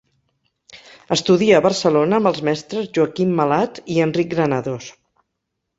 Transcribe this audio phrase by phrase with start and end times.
[1.15, 4.95] Estudia a Barcelona amb els mestres Joaquim Malats i Enric Granados.